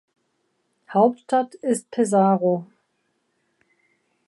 Hauptstadt 0.89 1.53
ist 1.53 1.91
Pesaro. 1.91 2.65